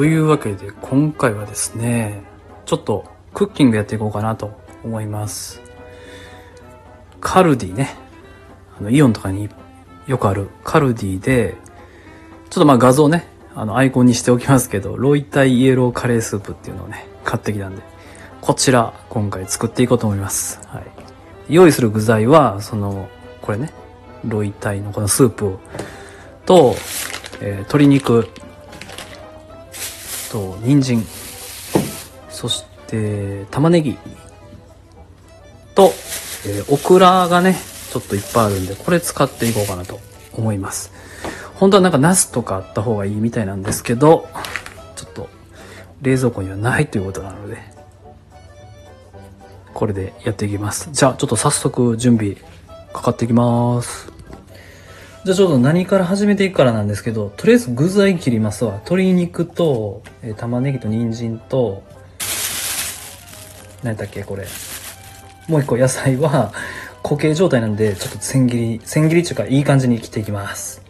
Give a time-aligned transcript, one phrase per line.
[0.00, 2.22] というわけで今回はですね、
[2.64, 3.04] ちょっと
[3.34, 5.60] クッキングやっていこうかなと思います。
[7.20, 7.98] カルディね。
[8.78, 9.50] あの、イオンとかに
[10.06, 11.54] よくあるカルディで、
[12.48, 17.82] ちょっとまあ画像ね、あの、アイコンにしておきますけど、ロイタイイエローカレースープっていうのをね、買ってきたんで、
[18.40, 20.66] こちら、今回作っていこうと思います。
[20.68, 20.84] はい。
[21.50, 23.10] 用意する具材は、その、
[23.42, 23.70] これね、
[24.24, 25.58] ロイタイのこのスープ
[26.46, 26.74] と、
[27.42, 28.30] えー鶏肉
[30.30, 31.04] と、人参、
[32.28, 33.98] そして、玉ねぎ
[35.74, 35.92] と、
[36.46, 37.56] えーオクラがね、
[37.92, 40.00] ちょっといっぱいあるんで、これ使っていこうかなと
[40.32, 40.92] 思います。
[41.54, 44.28] 本当はなんかナスとかあった方がいいみたいなんですけど、
[44.96, 45.28] ちょっと
[46.00, 47.58] 冷蔵庫にはないということなので、
[49.74, 50.88] これでやっていきます。
[50.92, 52.36] じゃあちょっと早速準備
[52.92, 54.19] かかっていきます。
[55.22, 58.72] じゃあちょっと何から始めていくからなんですけど、とりあえず具材切りますわ。
[58.72, 61.82] 鶏肉と、えー玉ねぎと人参と、
[63.82, 64.46] 何だっけこれ。
[65.46, 66.54] もう一個野菜は
[67.02, 70.80] 固形状態なんで、ちょっと千切り、千切りっていうかいい感じに切っていきます。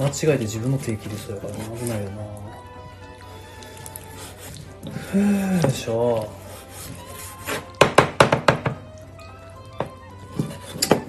[0.00, 2.41] 間違えて自分の手切りそうやからな危ないよな
[5.14, 6.26] よいしょ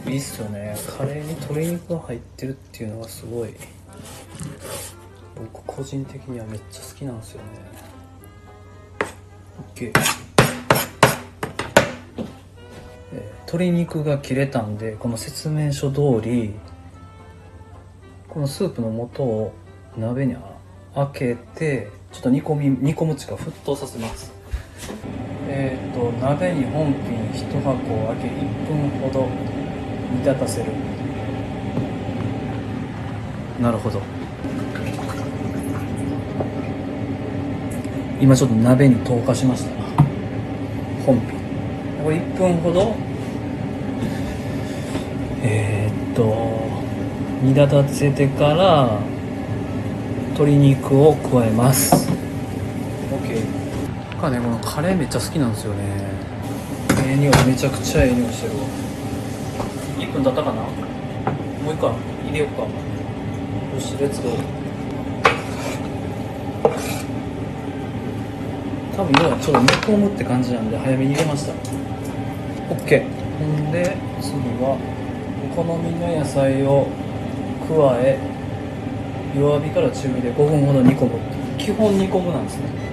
[0.06, 0.76] いいっすよね。
[0.98, 3.54] カレーに鶏肉が入ってるっていうのがすごい。
[5.54, 7.48] 僕個人的にはめっちゃ好きなんですよね。
[9.74, 9.94] OK
[13.46, 16.54] 鶏肉が切れたんでこの説明書通り
[18.28, 19.54] このスープの素を
[19.96, 20.36] 鍋に
[20.94, 24.32] 開けてちょっと煮込み煮込むちか沸騰させます。
[25.48, 29.28] えっ、と鍋に本品1箱を開け1分ほど
[30.12, 30.72] 煮立たせる。
[33.60, 34.00] なるほど。
[38.22, 39.72] 今ちょっと鍋に投下しました。
[41.08, 41.40] 本品。
[42.04, 42.96] これ1分ほど。
[45.42, 46.64] えーっと
[47.42, 49.00] 煮立たせてから
[50.34, 52.10] 鶏肉を加えます。
[53.12, 55.84] OK かねこのカレーめっちゃ好きなんですよね。
[57.06, 58.66] ええ匂いめちゃくちゃええ匂いしてるわ。
[60.00, 60.64] 1分経ったかな？
[60.64, 60.70] も
[61.70, 62.64] う一回入れようか。
[62.64, 62.70] よ
[63.80, 64.38] しレッツゴー
[68.98, 71.54] 多分要はちょっと煮込むって感じなんで早めに入れました。
[72.74, 73.06] OK
[73.38, 74.78] ほんで次は
[75.52, 76.88] お好みの野菜を
[77.68, 78.33] 加え
[79.36, 81.20] 弱火から中火で5分ほど煮込む
[81.58, 82.84] 基本煮込むなんですね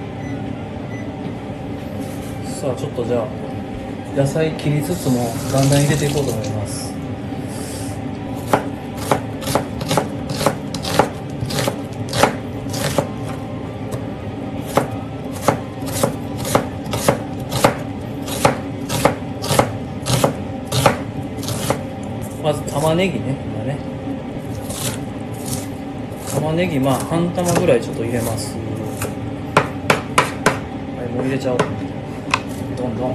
[2.61, 3.27] さあちょっとじゃあ
[4.17, 6.93] 野菜切りつつもだんだん入れていこうと思います。
[22.43, 23.50] まず玉ねぎね。
[26.41, 28.55] 玉ねぎまあ半玉ぐらいちょっと入れます。
[28.55, 28.61] は
[31.05, 31.59] いもう入れちゃおう。
[32.79, 33.11] どんどん。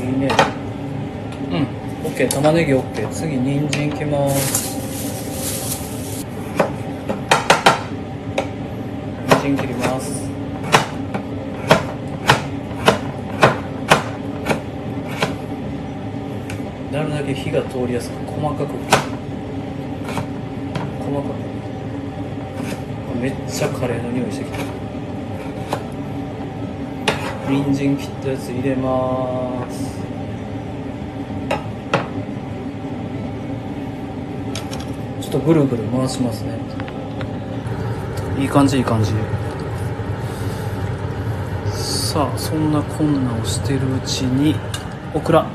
[0.00, 0.28] いいね。
[1.52, 1.68] うん
[2.08, 4.74] OK 玉ねぎ OK 次人参いきます。
[9.28, 10.33] 人参切ります。
[17.14, 18.72] だけ火が通りやすく細かく
[20.98, 21.34] 細かく
[23.20, 24.58] めっちゃカレーの匂いしてきた
[27.48, 30.02] 人参切ったやつ入れます。
[35.20, 36.58] ちょっとぐるぐる回しますね。
[38.38, 39.12] いい感じいい感じ。
[41.70, 44.56] さあそんなこんなをしてるうちに
[45.14, 45.46] オクラ。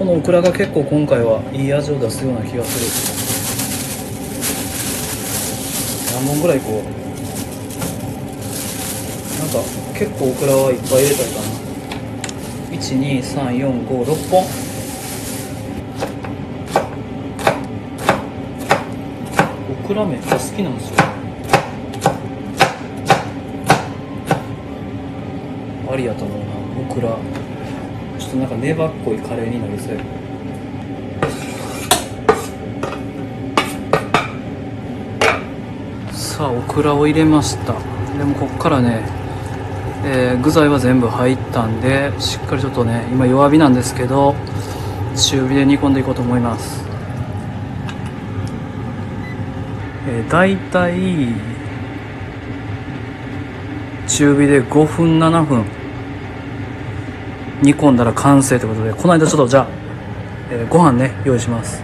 [0.00, 2.86] このオクラが結構今回はいい味を出すような気がする
[6.16, 6.84] 何本ぐらいこう
[9.38, 9.58] なんか
[9.92, 11.44] 結構オクラはいっぱい入れたいかな。
[12.78, 14.40] 12345本。
[19.68, 20.96] オクラめっちゃ好きなんですよ。
[25.92, 26.44] ありやと思うな
[26.90, 27.39] オクラ。
[28.36, 29.98] ょっとなんか粘っこいカレーになりそう
[36.12, 37.74] さあオクラを入れました。
[38.16, 39.02] でもこっからね、
[40.04, 44.34] えー具材は全部入ったんでしっかりちょっとね今弱火なんですけど
[45.16, 46.84] 中火で煮込んでいこうと思います。
[50.08, 51.34] えー、大体
[54.08, 55.79] 中火で5分7分。
[57.62, 59.66] 煮込んだら完成ということでこの間ちょっとじゃあ、
[60.50, 61.82] えーご飯ね用意します。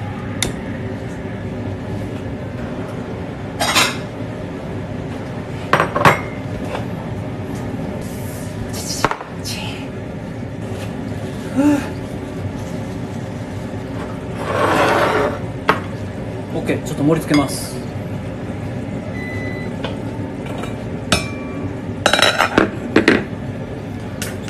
[16.54, 17.80] オッケーちょっと盛り付けますちょ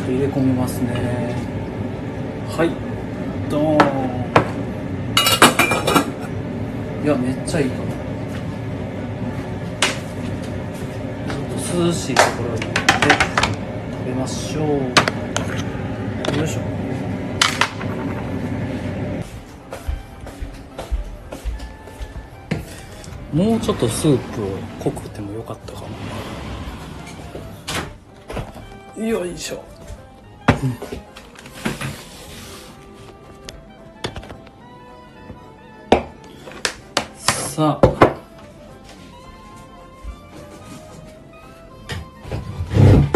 [0.02, 1.34] っと入れ込みますね。
[2.46, 2.70] はい。
[3.48, 3.82] ドー
[7.00, 7.04] ン。
[7.04, 7.86] いやめっちゃいいかも。
[11.26, 14.66] ちょっと涼しいところに食べましょう。
[16.38, 16.60] よいしょ。
[23.32, 24.48] もうちょっとスープを
[24.80, 25.82] 濃くてもよかったか
[28.98, 29.62] なよいしょ、
[37.56, 37.86] さあ。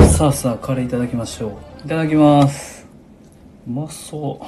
[0.06, 1.86] さあさあカレーいただきましょう。
[1.86, 2.86] いただきます。
[3.66, 4.44] うまそう。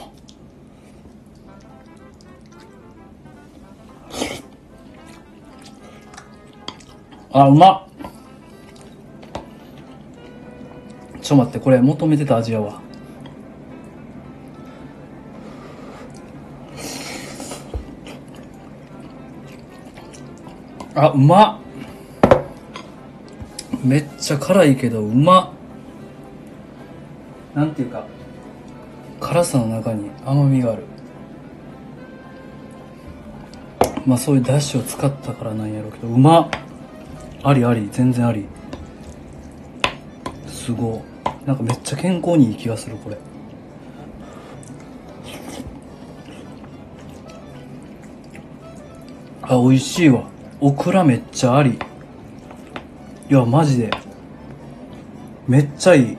[7.34, 7.82] あ、うまっ。
[11.22, 12.82] ちょ待って、これ求めてた味やわ。
[20.94, 21.60] あ、うま
[23.82, 25.52] めっちゃ辛いけど、うま
[27.54, 28.06] なんていうか、
[29.20, 30.84] 辛さの中に甘みがある。
[34.06, 36.50] まあそういう出汁を使ったからなんやろうけど、うま
[37.42, 38.46] ありあり、全然あり。
[40.46, 41.02] すご。
[41.46, 43.18] なんかめっちゃ健康にいい気がする、これ。
[49.42, 50.31] あ、美味しいわ。
[50.64, 51.76] オクラめっちゃあり。
[53.28, 53.90] いや、マジで。
[55.48, 56.16] めっちゃいい。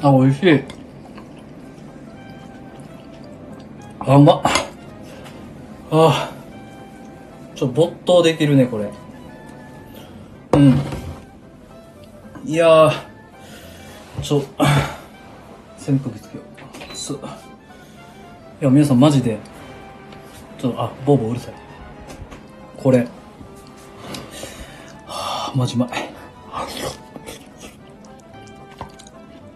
[0.00, 0.64] あ、美味しい。
[4.00, 4.40] あ、まっ。
[4.44, 4.50] あ
[5.90, 6.32] あ。
[7.54, 8.90] ちょっと、没頭できるね、これ。
[10.54, 10.80] うん。
[12.46, 12.90] いや。
[14.22, 14.36] ちょ、
[15.76, 16.51] 扇風機つけよう。
[17.10, 17.14] い
[18.64, 19.38] や、皆さんマジで、
[20.58, 21.54] ちょっと、あ、ボーボーうるさい。
[22.76, 23.00] これ。
[25.06, 25.88] はあ、マジうまい。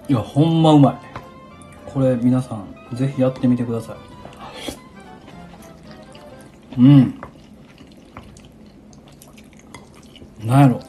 [0.09, 0.97] いや、ほんまうまい。
[1.91, 3.97] これ、皆さん、ぜひやってみてください。
[6.79, 7.21] うん。
[10.45, 10.81] なんやろ。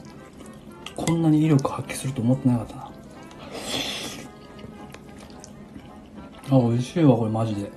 [0.96, 2.87] こんなに威力発揮すると思ってなかったな。
[6.50, 7.70] あ、美味しいわ、これマジで。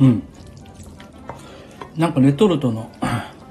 [0.00, 0.22] うん。
[1.96, 2.90] なんかレトルトの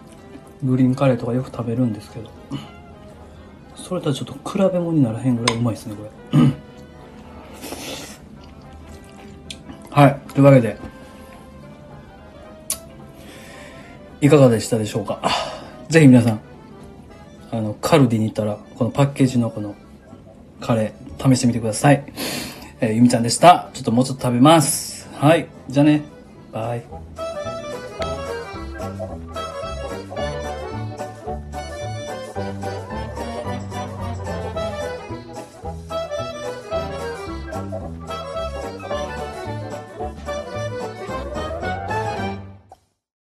[0.64, 2.30] グリーンカレーとかよく食べるんですけど、
[3.76, 6.10] それとはちょっと比べ物にならへんぐらいうまいですね、これ。
[9.90, 10.20] はい。
[10.34, 10.78] というわけで、
[14.22, 15.20] いかがでしたでしょうか？
[15.90, 16.42] ぜひ皆さん、
[17.58, 19.76] あの、カルディに行ったら、このパッケージのこの
[20.60, 22.04] カレー、試してみてください。
[22.82, 23.70] えー、ゆみちゃんでした。
[23.74, 25.08] ちょっともうちょっと食べます。
[25.14, 25.48] はい。
[25.70, 26.02] じゃあね。
[26.52, 26.84] バイ。